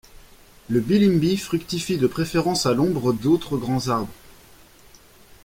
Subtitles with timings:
[0.67, 4.09] Le bilimbi fructifie de préférence à l'ombre d'autres grands arbres.